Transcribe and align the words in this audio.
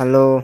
Hello. 0.00 0.42